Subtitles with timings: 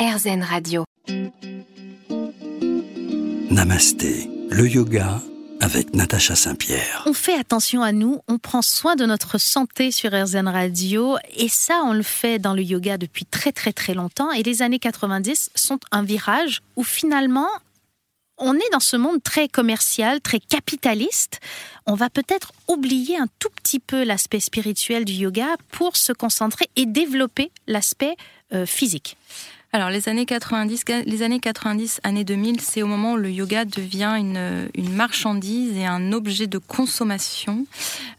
[0.00, 0.84] RZN Radio.
[3.50, 5.20] Namasté, le yoga
[5.60, 7.02] avec Natacha Saint-Pierre.
[7.04, 11.50] On fait attention à nous, on prend soin de notre santé sur RZN Radio et
[11.50, 14.78] ça on le fait dans le yoga depuis très très très longtemps et les années
[14.78, 17.50] 90 sont un virage où finalement
[18.38, 21.40] on est dans ce monde très commercial, très capitaliste.
[21.84, 26.70] On va peut-être oublier un tout petit peu l'aspect spirituel du yoga pour se concentrer
[26.76, 28.16] et développer l'aspect
[28.54, 29.18] euh, physique.
[29.72, 33.64] Alors les années 90, les années 90, années 2000, c'est au moment où le yoga
[33.64, 37.66] devient une, une marchandise et un objet de consommation.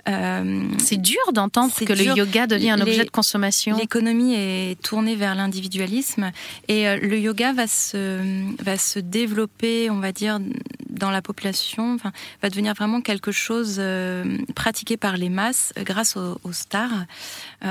[0.07, 3.77] Euh, c'est dur d'entendre que le yoga devient un objet de consommation.
[3.77, 6.31] L'économie est tournée vers l'individualisme
[6.69, 8.19] et euh, le yoga va se
[8.63, 10.39] va se développer, on va dire,
[10.89, 12.11] dans la population, enfin,
[12.41, 17.05] va devenir vraiment quelque chose euh, pratiqué par les masses grâce aux, stars,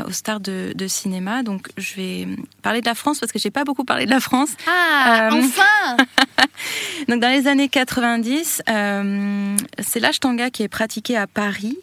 [0.06, 1.42] aux stars de, de, cinéma.
[1.42, 2.28] Donc je vais
[2.62, 4.50] parler de la France parce que j'ai pas beaucoup parlé de la France.
[4.66, 5.96] Ah, euh, enfin
[7.08, 11.78] Donc dans les années 90, euh, c'est l'ashtanga qui est pratiqué à Paris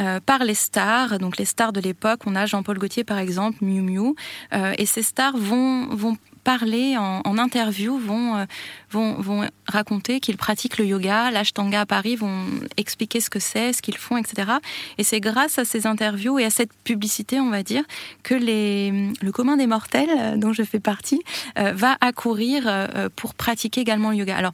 [0.00, 1.18] euh, par les stars.
[1.18, 4.14] Donc les stars de l'époque, on a Jean-Paul Gaultier par exemple, Miu Miu,
[4.78, 8.44] et ces stars vont vont parler en, interview, vont, euh,
[8.92, 12.44] vont, vont raconter qu'ils pratiquent le yoga, l'ashtanga à Paris, vont
[12.76, 14.52] expliquer ce que c'est, ce qu'ils font, etc.
[14.96, 17.82] Et c'est grâce à ces interviews et à cette publicité, on va dire,
[18.22, 21.20] que les, le commun des mortels, euh, dont je fais partie,
[21.58, 22.62] euh, va accourir
[23.16, 24.36] pour pratiquer également le yoga.
[24.36, 24.52] Alors,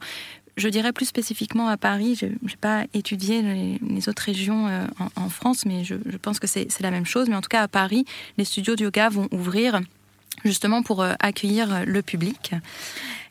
[0.57, 4.67] je dirais plus spécifiquement à Paris, je n'ai pas étudié les, autres régions
[5.15, 7.29] en, France, mais je, je pense que c'est la même chose.
[7.29, 8.05] Mais en tout cas, à Paris,
[8.37, 9.79] les studios de yoga vont ouvrir
[10.43, 12.53] justement pour euh, accueillir euh, le public.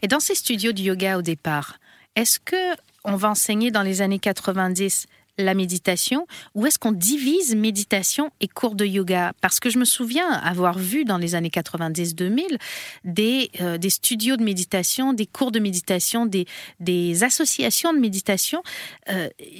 [0.03, 1.79] Et dans ces studios de yoga au départ,
[2.17, 5.07] est-ce que on va enseigner dans les années 90
[5.39, 9.33] la méditation ou est-ce qu'on divise méditation et cours de yoga?
[9.41, 12.59] Parce que je me souviens avoir vu dans les années 90-2000
[13.05, 16.47] des, euh, des studios de méditation, des cours de méditation, des,
[16.81, 18.63] des associations de méditation,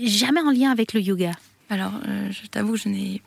[0.03, 1.33] jamais en lien avec le yoga.
[1.71, 1.93] Alors,
[2.31, 3.23] je t'avoue, je n'ai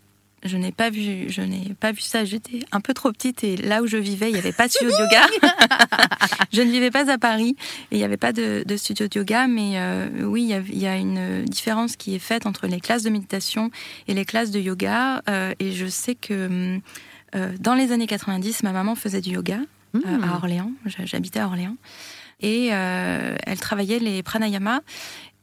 [0.46, 2.24] je n'ai pas vu, je n'ai pas vu ça.
[2.24, 4.72] J'étais un peu trop petite et là où je vivais, il n'y avait pas de
[4.72, 5.26] studio de yoga.
[6.54, 7.56] je ne vivais pas à Paris
[7.92, 9.48] et il n'y avait pas de, studio de yoga.
[9.48, 13.10] Mais euh, oui, il y, a, une différence qui est faite entre les classes de
[13.10, 13.72] méditation
[14.08, 15.24] et les classes de yoga.
[15.28, 16.80] Euh, et je sais que
[17.36, 19.60] euh, dans les années 90, ma maman faisait du yoga
[19.96, 20.32] à hmm.
[20.36, 20.72] Orléans.
[20.86, 21.78] J'habitais à Orléans
[22.42, 24.82] et elle travaillait les pranayamas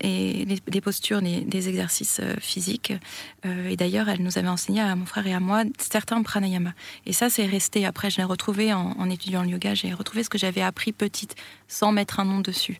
[0.02, 2.92] et les, postures, des exercices euh, physiques.
[3.46, 6.74] Euh, et d'ailleurs, elle nous avait enseigné à mon frère et à moi certains pranayama.
[7.06, 7.86] Et ça, c'est resté.
[7.86, 9.74] Après, je l'ai retrouvé en, étudiant le yoga.
[9.74, 11.36] J'ai retrouvé ce que j'avais appris petite,
[11.68, 12.78] sans mettre un nom dessus.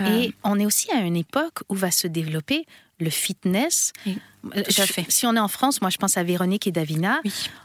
[0.00, 2.64] Euh, et on est aussi à une époque où va se développer
[3.00, 3.92] le fitness.
[4.86, 5.04] fait.
[5.08, 7.20] Si on est en France, moi je pense à Véronique et Davina.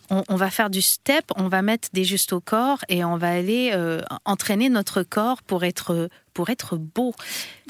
[0.09, 3.29] On, va faire du step, on va mettre des justes au corps et on va
[3.29, 3.75] aller
[4.25, 7.15] entraîner notre corps pour être pour être beau.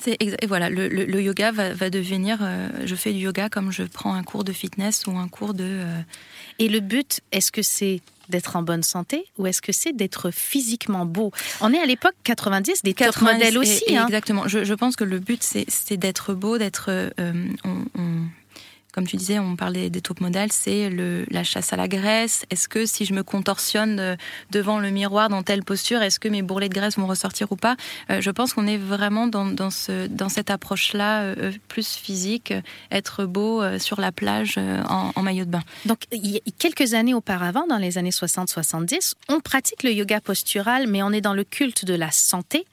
[0.05, 2.39] Et voilà, le, yoga va, devenir.
[2.41, 5.53] Euh, je fais du yoga comme je prends un cours de fitness ou un cours
[5.53, 5.63] de.
[5.63, 6.01] Euh,
[6.59, 10.31] Et le but, est-ce que c'est d'être en bonne santé ou est-ce que c'est d'être
[10.31, 11.31] physiquement beau?
[11.61, 13.95] On est à l'époque 90, des top modèles aussi.
[13.95, 14.05] Hein.
[14.07, 14.47] Exactement.
[14.47, 16.89] Je, pense que le but, c'est d'être beau, d'être.
[16.89, 17.11] Euh,
[18.97, 20.89] comme tu disais, on parlait des top modèles, c'est
[21.29, 22.47] la chasse à la graisse.
[22.49, 24.15] Est-ce que si je me contorsionne euh,
[24.49, 27.55] devant le miroir dans telle posture, est-ce que mes bourrelets de graisse vont ressortir ou
[27.57, 27.75] pas?
[28.09, 32.55] Euh, Je pense qu'on est vraiment dans, dans, ce, dans cette approche-là euh, plus physique,
[32.89, 35.63] être beau sur la plage en, en, maillot de bain.
[35.85, 36.05] Donc,
[36.57, 41.21] quelques années auparavant, dans les années 60-70, on pratique le yoga postural, mais on est
[41.21, 42.65] dans le culte de la santé.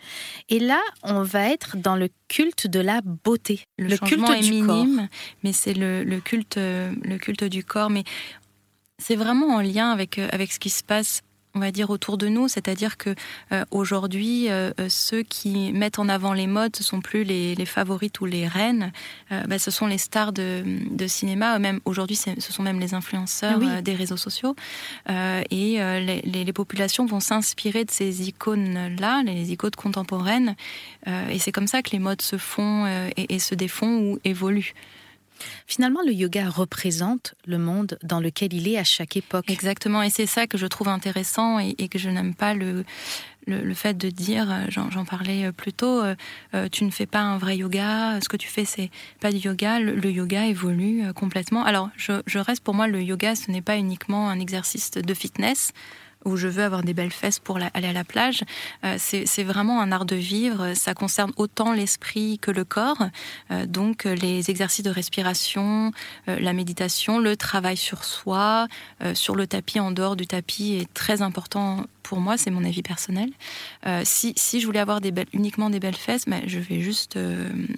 [0.49, 3.61] Et là, on va être dans le culte de la beauté.
[3.79, 5.09] Le, culte est minime,
[5.45, 7.91] mais c'est le, culte, le culte du corps.
[7.91, 8.03] Mais
[8.99, 11.23] c'est vraiment en lien avec, euh, avec ce qui se passe
[11.55, 13.15] on va dire autour de nous, c'est-à-dire que
[13.53, 17.55] euh, aujourd'hui, euh, euh, ceux qui mettent en avant les modes, ce sont plus les,
[17.55, 18.93] les favorites ou les reines,
[19.49, 21.59] bah, ce sont les stars de, de cinéma.
[21.59, 24.55] Même aujourd'hui, ce sont même les influenceurs des réseaux sociaux.
[25.09, 30.55] et les, les, populations vont s'inspirer de ces icônes-là, les icônes contemporaines.
[31.07, 32.87] et c'est comme ça que les modes se font
[33.17, 34.75] et, et se défont ou évoluent.
[35.67, 39.45] Finalement, le yoga représente le monde dans lequel il est à chaque époque.
[39.49, 42.85] Exactement, et c'est ça que je trouve intéressant et, que je n'aime pas le,
[43.47, 47.21] le, fait de dire, euh, j'en parlais euh, plus tôt, euh, tu ne fais pas
[47.21, 48.91] un vrai yoga, ce que tu fais, c'est
[49.21, 49.81] pas du yoga.
[49.81, 51.65] Le, yoga évolue complètement.
[51.65, 55.15] Alors, je, je, reste pour moi, le yoga, ce n'est pas uniquement un exercice de
[55.15, 55.73] fitness
[56.25, 58.43] où je veux avoir des belles fesses pour aller à la plage.
[58.85, 60.75] Euh, c'est vraiment un art de vivre.
[60.75, 63.09] Ça concerne autant l'esprit que le corps.
[63.51, 65.93] Euh, donc les exercices de respiration,
[66.27, 68.69] la méditation, le travail sur soi,
[69.15, 72.37] sur le tapis, en dehors du tapis est très important pour moi.
[72.37, 73.31] C'est mon avis personnel.
[74.05, 75.01] si, je voulais avoir
[75.33, 77.19] uniquement des belles fesses, ben, je vais juste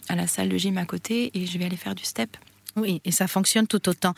[0.09, 2.37] à la salle de gym à côté et je vais aller faire du step.
[2.77, 4.15] Oui, et ça fonctionne tout autant.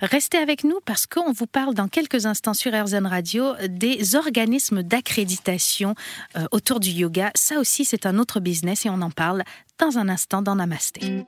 [0.00, 4.82] Restez avec nous parce qu'on vous parle dans quelques instants sur RZN Radio des organismes
[4.82, 5.94] d'accréditation
[6.36, 7.30] euh, autour du yoga.
[7.34, 9.44] Ça aussi, c'est un autre business et on en parle
[9.78, 11.24] dans un instant dans Namasté.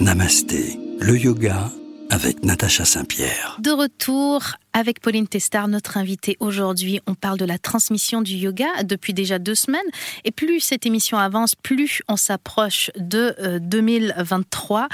[0.00, 1.70] Namasté, le yoga
[2.10, 3.56] avec Natacha Saint-Pierre.
[3.60, 4.42] De retour
[4.76, 7.00] avec Pauline Testard, notre invitée aujourd'hui.
[7.06, 9.80] On parle de la transmission du yoga depuis déjà deux semaines.
[10.24, 14.82] Et plus cette émission avance, plus on s'approche de 2023.
[14.82, 14.86] Euh,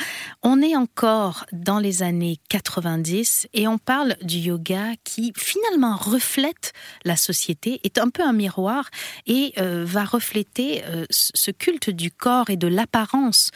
[0.45, 6.73] on est encore dans les années 90 et on parle du yoga qui finalement reflète
[7.05, 8.89] la société, est un peu un miroir
[9.27, 13.51] et euh, va refléter euh, ce culte du corps et de l'apparence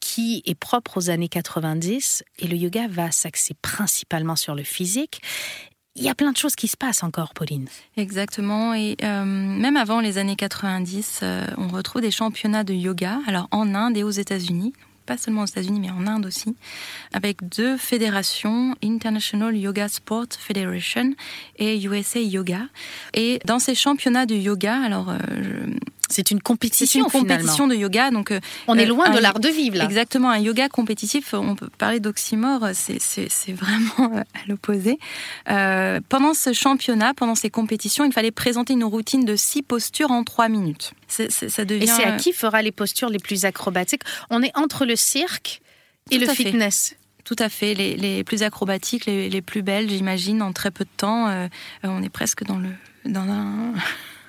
[0.00, 2.24] qui est propre aux années 90.
[2.40, 5.22] Et le yoga va s'axer principalement sur le physique
[5.96, 7.66] il y a plein de choses qui se passent encore, Pauline.
[7.96, 8.74] Exactement.
[8.74, 13.48] Et euh, même avant les années 90, euh, on retrouve des championnats de yoga, alors
[13.50, 14.74] en Inde et aux États-Unis.
[15.06, 16.56] Pas seulement aux États-Unis, mais en Inde aussi,
[17.12, 21.14] avec deux fédérations, International Yoga Sport Federation
[21.58, 22.62] et USA Yoga.
[23.14, 25.18] Et dans ces championnats de yoga, alors euh,
[26.08, 27.08] c'est une compétition.
[27.08, 29.84] C'est une compétition de yoga, donc euh, on est loin de l'art de vivre là.
[29.84, 34.98] Exactement, un yoga compétitif, on peut parler d'oxymore, c'est vraiment euh, à l'opposé.
[35.50, 40.10] Euh, pendant ce championnat, pendant ces compétitions, il fallait présenter une routine de six postures
[40.10, 40.92] en trois minutes.
[41.08, 41.84] ça devient...
[41.84, 44.02] Et c'est à qui fera les postures les plus acrobatiques?
[44.30, 45.60] On est entre le cirque
[46.10, 46.96] et le fitness.
[47.24, 51.48] Tout à fait, les, plus acrobatiques, les, plus belles, j'imagine, en très peu de temps.
[51.82, 52.68] on est presque dans le
[53.04, 53.72] dans un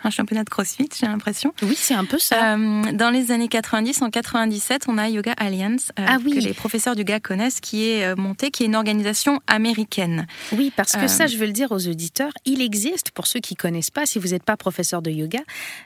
[0.03, 1.53] un championnat de CrossFit, j'ai l'impression.
[1.61, 2.55] Oui, c'est un peu ça.
[2.55, 6.53] Euh, dans les années 90, en 97, on a Yoga Alliance, euh, ah que les
[6.53, 10.27] professeurs du yoga connaissent, qui est euh, montée, qui est une organisation américaine.
[10.53, 13.55] Oui, parce que ça, je veux le dire aux auditeurs, il existe, pour ceux qui
[13.55, 15.39] connaissent pas, si vous n'êtes pas professeur de yoga,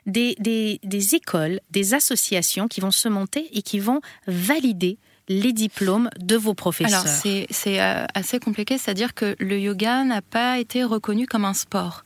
[0.05, 4.97] des, des, des écoles, des associations qui vont se monter et qui vont valider
[5.29, 7.13] les diplômes de vos professeurs Alors,
[7.49, 7.79] c'est
[8.13, 12.03] assez compliqué, c'est-à-dire que le yoga n'a pas été reconnu comme un sport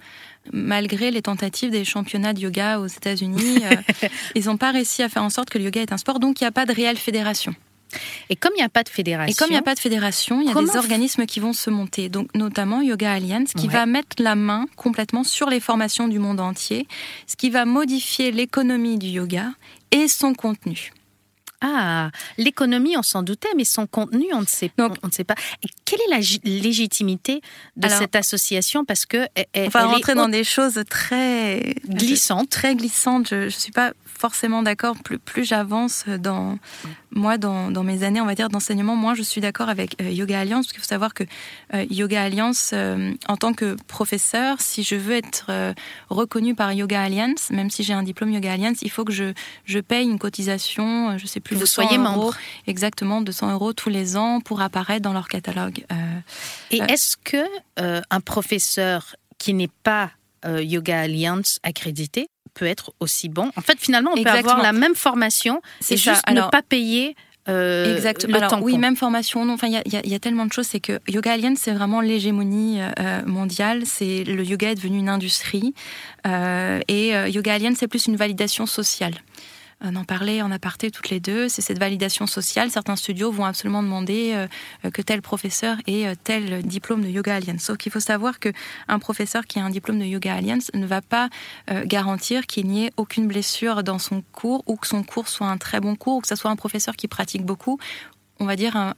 [0.54, 5.10] malgré les tentatives des championnats de yoga aux États-Unis, euh, ils n'ont pas réussi à
[5.10, 6.74] faire en sorte que le yoga est un sport, donc il n'y a pas de
[6.74, 7.56] réelle fédération.
[8.30, 9.32] Et comme il n'y a pas de fédération.
[9.32, 11.54] Et comme il n'y a pas de fédération, il y a des organismes qui vont
[11.54, 12.10] se monter.
[12.10, 16.40] Donc, notamment Yoga Alliance, qui va mettre la main complètement sur les formations du monde
[16.40, 16.88] entier,
[17.28, 19.52] ce qui va modifier l'économie du yoga
[19.92, 20.92] et son contenu.
[21.68, 25.34] Ah, l'économie, on s'en doutait, mais son contenu, on ne sait, on, ne sait pas.
[25.64, 27.42] Et quelle est la légitimité
[27.76, 28.86] de cette association?
[28.86, 32.50] Parce que on va rentrer dans des choses très glissantes.
[32.52, 33.30] Très glissantes.
[33.30, 33.94] Je ne suis pas
[34.26, 34.96] forcément d'accord.
[35.04, 36.58] Plus, plus j'avance dans
[37.12, 40.10] moi, dans, dans, mes années, on va dire, d'enseignement, moi, je suis d'accord avec euh,
[40.10, 41.24] Yoga Alliance, parce qu'il faut savoir que
[41.76, 45.52] euh, Yoga Alliance, euh, en tant que professeur, si je veux être
[46.10, 49.34] reconnu par Yoga Alliance, même si j'ai un diplôme Yoga Alliance, il faut que je,
[49.66, 52.36] je paye une cotisation, je sais plus, vous de soyez membre.
[52.66, 55.86] Exactement, de 100 euros tous les ans pour apparaître dans leur catalogue.
[56.72, 57.46] Et est-ce que
[57.78, 60.10] un professeur qui n'est pas
[60.44, 63.52] Yoga Alliance accrédité peut être aussi bon.
[63.56, 67.16] En fait, finalement, on peut avoir la même formation, c'est juste ne pas payer
[67.48, 68.40] euh, Exactement.
[68.40, 69.46] Le temps oui, même formation.
[69.46, 70.66] Non, enfin, il y, y a, tellement de choses.
[70.66, 73.84] C'est que Yoga Alliance, c'est vraiment l'hégémonie euh, mondiale.
[73.86, 75.74] C'est le yoga est devenu une industrie,
[76.26, 79.14] euh, et euh, Yoga Alliance, c'est plus une validation sociale.
[79.86, 82.72] On en parlait en aparté toutes les deux, c'est cette validation sociale.
[82.72, 87.36] Certains studios vont absolument demander euh, que tel professeur ait euh, tel diplôme de Yoga
[87.36, 87.62] Alliance.
[87.62, 91.02] Sauf qu'il faut savoir qu'un professeur qui a un diplôme de Yoga Alliance ne va
[91.02, 91.30] pas
[91.70, 95.48] euh, garantir qu'il n'y ait aucune blessure dans son cours ou que son cours soit
[95.48, 97.80] un très bon cours ou que ce soit un professeur qui pratique beaucoup.
[98.40, 98.94] On va dire un,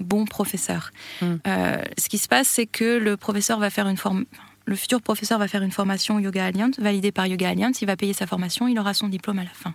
[0.00, 0.90] bon professeur.
[1.22, 1.36] Hmm.
[1.46, 4.24] ce qui se passe, c'est que le professeur va faire une forme
[4.66, 7.96] le futur professeur va faire une formation Yoga Alliance, validée par Yoga Alliance, il va
[7.96, 9.74] payer sa formation, il aura son diplôme à la fin.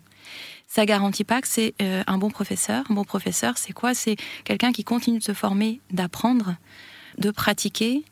[0.68, 2.86] Ça garantit pas que c'est euh, un bon professeur.
[2.90, 3.96] Un bon professeur, c'est quoi?
[3.96, 6.56] C'est quelqu'un qui continue de se former, d'apprendre,
[7.18, 8.04] de pratiquer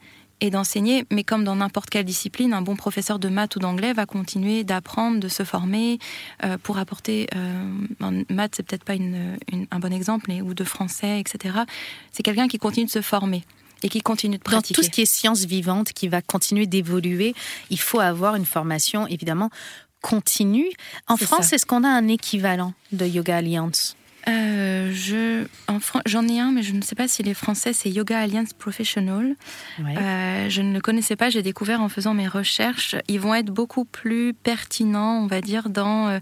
[0.42, 1.06] et d'enseigner.
[1.12, 4.64] Mais comme dans n'importe quelle discipline, un bon professeur de maths ou d'anglais va continuer
[4.64, 6.00] d'apprendre, de se former
[6.44, 7.28] euh, pour apporter.
[7.36, 11.60] Euh, maths, c'est peut-être pas un bon exemple, mais, ou de français, etc.
[12.12, 13.44] C'est quelqu'un qui continue de se former
[13.84, 14.74] et qui continue de pratiquer.
[14.74, 17.36] Dans tout ce qui est science vivante, qui va continuer d'évoluer,
[17.70, 19.50] il faut avoir une formation évidemment
[20.02, 20.70] continue.
[21.08, 23.96] En France, est-ce qu'on a un équivalent de Yoga Alliance?
[24.28, 25.46] Euh, je,
[26.06, 27.74] j'en ai un, mais je ne sais pas s'il est français.
[27.74, 29.36] C'est Yoga Alliance Professional.
[29.80, 31.30] Euh, je ne le connaissais pas.
[31.30, 32.96] J'ai découvert en faisant mes recherches.
[33.08, 36.20] Ils vont être beaucoup plus pertinents, on va dire, dans euh,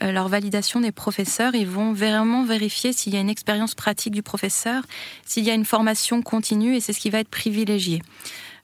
[0.00, 1.54] leur validation des professeurs.
[1.54, 4.84] Ils vont vraiment vérifier s'il y a une expérience pratique du professeur,
[5.24, 8.02] s'il y a une formation continue, et c'est ce qui va être privilégié.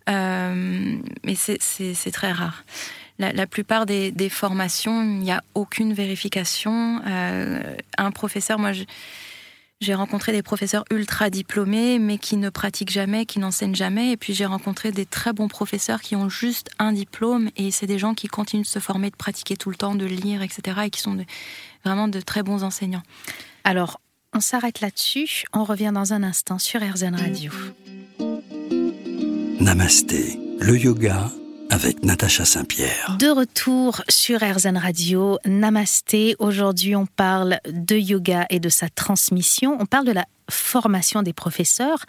[0.09, 2.65] mais c'est très rare
[3.31, 7.01] la, plupart des, formations, il n'y a aucune vérification.
[7.07, 8.73] Euh, un professeur, moi,
[9.81, 14.13] j'ai rencontré des professeurs ultra diplômés, mais qui ne pratiquent jamais, qui n'enseignent jamais.
[14.13, 17.87] Et puis j'ai rencontré des très bons professeurs qui ont juste un diplôme, et c'est
[17.87, 20.83] des gens qui continuent de se former, de pratiquer tout le temps, de lire, etc.,
[20.85, 21.17] et qui sont
[21.85, 23.03] vraiment de très bons enseignants.
[23.65, 24.01] Alors,
[24.35, 25.45] on s'arrête là-dessus.
[25.53, 27.53] On revient dans un instant sur RZN Radio.
[29.61, 31.31] Namasté, le yoga
[31.73, 33.17] avec Natacha Saint-Pierre.
[33.19, 36.37] De retour sur RZN Radio, Namasté.
[36.39, 39.79] Aujourd'hui, on parle de yoga et de sa transmission.
[39.81, 42.05] On parle de la formation des professeurs.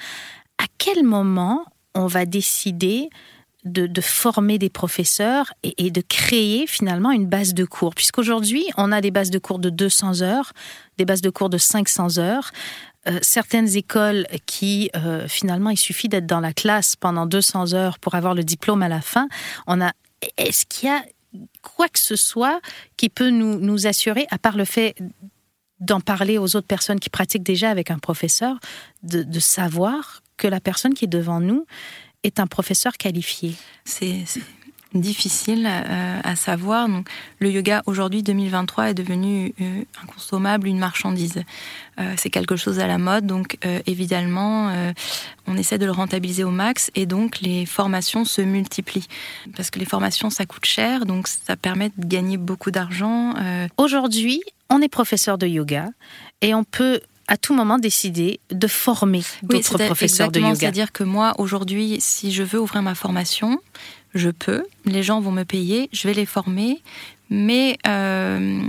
[0.57, 1.63] À quel moment
[1.95, 3.09] on va décider
[3.63, 7.95] de, former des professeurs et, de créer finalement une base de cours?
[7.95, 10.51] Puisqu'aujourd'hui, on a des bases de cours de 200 heures,
[10.97, 12.51] des bases de cours de 500 heures.
[13.07, 17.99] Euh, certaines écoles qui, euh, finalement, il suffit d'être dans la classe pendant 200 heures
[17.99, 19.27] pour avoir le diplôme à la fin.
[19.67, 19.91] On a,
[20.37, 21.03] est-ce qu'il y a
[21.61, 22.61] quoi que ce soit
[22.95, 24.95] qui peut nous, nous assurer, à part le fait
[25.79, 28.57] d'en parler aux autres personnes qui pratiquent déjà avec un professeur,
[29.03, 31.65] de, savoir que la personne qui est devant nous
[32.23, 33.55] est un professeur qualifié?
[33.83, 34.23] C'est
[34.93, 36.87] difficile euh, à savoir.
[36.87, 37.07] Donc,
[37.39, 41.43] le yoga aujourd'hui 2023 est devenu euh, inconsommable, une marchandise.
[41.99, 44.73] Euh, c'est quelque chose à la mode, donc évidemment,
[45.47, 49.07] on essaie de le rentabiliser au max et donc les formations se multiplient
[49.55, 53.33] parce que les formations ça coûte cher, donc ça permet de gagner beaucoup d'argent.
[53.77, 55.89] Aujourd'hui, on est professeur de yoga
[56.41, 60.55] et on peut à tout moment décider de former d'autres professeurs de yoga.
[60.55, 63.59] C'est-à-dire que moi, aujourd'hui, si je veux ouvrir ma formation,
[64.13, 66.81] je peux, les gens vont me payer, je vais les former,
[67.29, 67.77] mais...
[67.87, 68.61] Euh,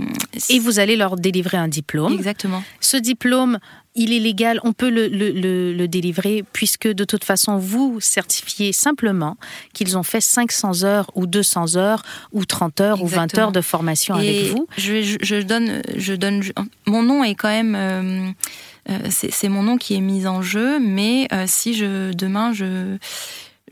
[0.49, 2.13] et vous allez leur délivrer un diplôme.
[2.13, 2.63] Exactement.
[2.79, 3.59] Ce diplôme,
[3.93, 9.37] il est légal, on peut le, le, délivrer puisque de toute façon, vous certifiez simplement
[9.73, 13.61] qu'ils ont fait 500 heures ou 200 heures ou 30 heures ou 20 heures de
[13.61, 14.67] formation avec vous.
[14.77, 16.41] Je, je, donne, je donne,
[16.87, 17.75] mon nom est quand même...
[17.75, 18.31] Euh,
[18.87, 22.97] euh, c'est mon nom qui est mis en jeu, mais si je demain je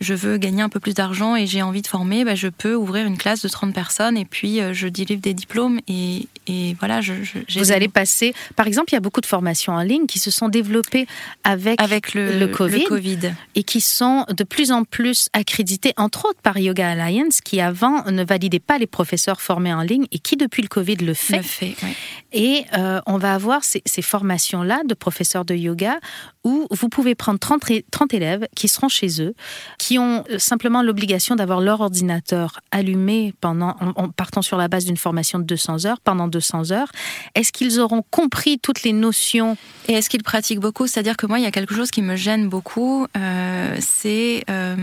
[0.03, 2.75] je veux gagner un peu plus d'argent et j'ai envie de former, bah, je peux
[2.75, 6.75] ouvrir une classe de 30 personnes et puis euh, je délivre des diplômes et, et
[6.79, 7.01] voilà.
[7.01, 7.13] Je,
[7.57, 10.31] Vous allez passer, par exemple, il y a beaucoup de formations en ligne qui se
[10.31, 11.07] sont développées
[11.43, 16.41] avec, avec le, COVID, COVID, et qui sont de plus en plus accréditées, entre autres
[16.41, 20.35] par Yoga Alliance, qui avant ne validait pas les professeurs formés en ligne et qui
[20.35, 21.37] depuis le Covid le fait.
[21.37, 21.75] Le fait
[22.33, 25.99] Et euh, on va avoir ces, ces formations-là de professeurs de yoga
[26.43, 29.33] où vous pouvez prendre 30, 30 élèves qui seront chez eux,
[29.77, 34.85] qui ont euh, simplement l'obligation d'avoir leur ordinateur allumé pendant, en, partant sur la base
[34.85, 36.91] d'une formation de 200 heures, pendant 200 heures.
[37.35, 39.57] Est-ce qu'ils auront compris toutes les notions?
[39.87, 40.87] Et est-ce qu'ils pratiquent beaucoup?
[40.87, 44.75] C'est-à-dire que moi, il y a quelque chose qui me gêne beaucoup, euh, c'est euh,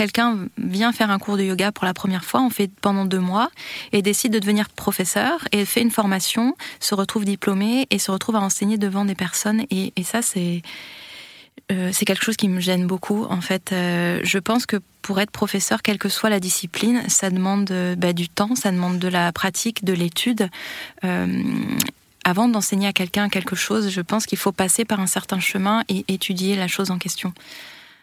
[0.00, 3.18] quelqu'un vient faire un cours de yoga pour la première fois, on fait pendant deux
[3.18, 3.50] mois,
[3.92, 8.36] et décide de devenir professeur, et fait une formation, se retrouve diplômé, et se retrouve
[8.36, 9.66] à enseigner devant des personnes.
[9.70, 10.62] Et, ça, c'est
[11.70, 13.24] euh, c'est quelque chose qui me gêne beaucoup.
[13.24, 17.28] En fait, euh, je pense que pour être professeur, quelle que soit la discipline, ça
[17.28, 20.48] demande euh, bah, du temps, ça demande de la pratique, de l'étude.
[22.24, 25.84] avant d'enseigner à quelqu'un quelque chose, je pense qu'il faut passer par un certain chemin
[25.90, 27.34] et étudier la chose en question.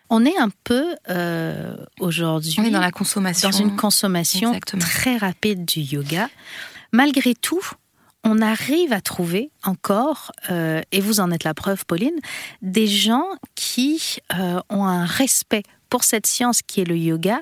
[0.09, 0.95] On est un peu
[1.99, 6.29] aujourd'hui dans la consommation, dans une consommation très rapide du yoga.
[6.91, 7.61] Malgré tout,
[8.23, 12.19] on arrive à trouver encore, euh, et vous en êtes la preuve, Pauline,
[12.61, 17.39] des gens qui euh, ont un respect pour cette science qui est le yoga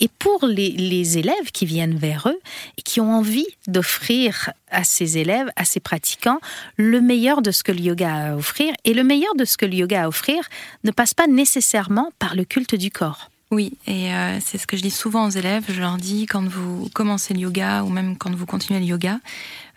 [0.00, 2.38] et pour les, élèves qui viennent vers eux
[2.78, 6.40] et qui ont envie d'offrir à ces élèves, à ces pratiquants,
[6.76, 8.74] le meilleur de ce que le yoga a à offrir.
[8.84, 10.42] Et le meilleur de ce que le yoga a à offrir
[10.84, 13.30] ne passe pas nécessairement par le culte du corps.
[13.52, 15.64] Oui, et euh, c'est ce que je dis souvent aux élèves.
[15.68, 19.20] Je leur dis quand vous commencez le yoga ou même quand vous continuez le yoga,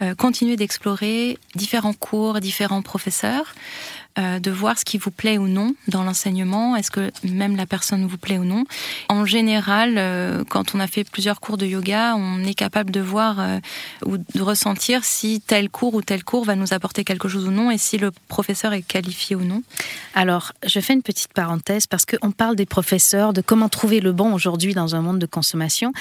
[0.01, 3.53] euh, continuez d'explorer différents cours, différents professeurs.
[4.17, 6.75] Euh, de voir ce qui vous plaît ou non dans l'enseignement.
[6.75, 8.65] Est-ce que même la personne vous plaît ou non?
[9.07, 12.99] En général, euh, quand on a fait plusieurs cours de yoga, on est capable de
[13.01, 13.59] voir euh,
[14.05, 17.51] ou de ressentir si tel cours ou tel cours va nous apporter quelque chose ou
[17.51, 19.61] non et si le professeur est qualifié ou non.
[20.15, 24.11] Alors, je fais une petite parenthèse parce qu'on parle des professeurs, de comment trouver le
[24.11, 25.93] bon aujourd'hui dans un monde de consommation.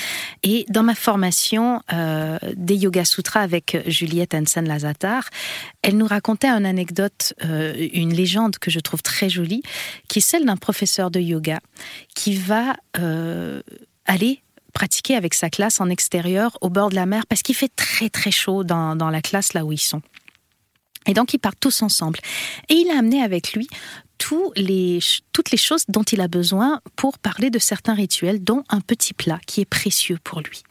[0.42, 1.82] Et dans ma formation
[2.56, 5.24] des Yoga Sutras avec Juliette Hansen-Lazatar,
[5.82, 9.62] elle nous racontait une anecdote, euh, une légende que je trouve très jolie,
[10.08, 11.60] qui est celle d'un professeur de yoga
[12.14, 13.62] qui va euh,
[14.06, 14.42] aller
[14.74, 18.10] pratiquer avec sa classe en extérieur au bord de la mer parce qu'il fait très
[18.10, 20.02] très chaud dans, dans la classe là où ils sont.
[21.06, 22.18] Et donc ils partent tous ensemble.
[22.68, 23.68] Et il a amené avec lui
[24.18, 29.14] toutes les choses dont il a besoin pour parler de certains rituels, dont un petit
[29.14, 30.62] plat qui est précieux pour lui.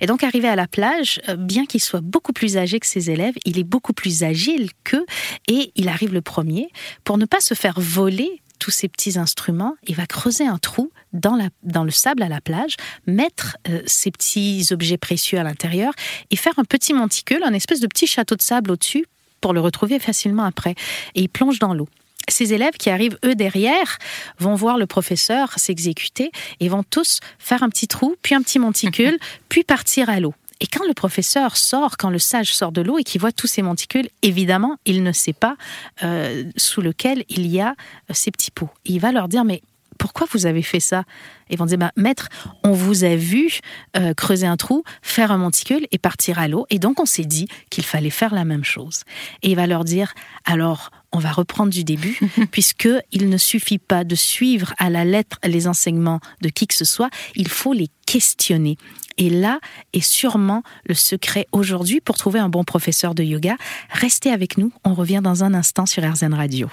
[0.00, 3.10] Et donc, arrivé à la plage, euh, bien qu'il soit beaucoup plus âgé que ses
[3.10, 5.06] élèves, il est beaucoup plus agile qu'eux
[5.48, 6.68] et il arrive le premier.
[7.04, 10.92] Pour ne pas se faire voler tous ces petits instruments, il va creuser un trou
[11.12, 12.76] dans le sable à la plage,
[13.06, 15.92] mettre euh, ces petits objets précieux à l'intérieur
[16.30, 19.04] et faire un petit monticule, un espèce de petit château de sable au-dessus
[19.42, 20.74] pour le retrouver facilement après.
[21.14, 21.88] Et il plonge dans l'eau
[22.28, 23.98] ces élèves qui arrivent, eux, derrière,
[24.38, 26.30] vont voir le professeur s'exécuter
[26.60, 29.18] et vont tous faire un petit trou, puis un petit monticule,
[29.48, 30.32] puis partir à l'eau.
[30.60, 33.48] Et quand le professeur sort, quand le sage sort de l'eau et qu'il voit tous
[33.48, 35.56] ces monticules, évidemment, il ne sait pas
[36.04, 38.70] euh, sous lequel il y a euh, ces petits pots.
[38.84, 39.60] il va leur dire, mais
[40.02, 41.04] pourquoi vous avez fait ça?
[41.48, 42.28] Ils vont dire, bah, maître,
[42.64, 43.60] on vous a vu
[43.96, 46.66] euh, creuser un trou, faire un monticule et partir à l'eau.
[46.70, 49.04] Et donc, on s'est dit qu'il fallait faire la même chose.
[49.44, 50.12] Et il va leur dire,
[50.44, 52.18] alors, on va reprendre du début,
[52.50, 56.74] puisque il ne suffit pas de suivre à la lettre les enseignements de qui que
[56.74, 58.78] ce soit, il faut les questionner.
[59.18, 59.60] Et là
[59.92, 63.54] est sûrement le secret aujourd'hui pour trouver un bon professeur de yoga.
[63.90, 66.68] Restez avec nous, on revient dans un instant sur RZN Radio.